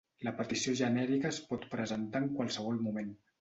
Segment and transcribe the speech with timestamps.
[0.27, 3.15] La petició genèrica es pot presentar en qualsevol moment.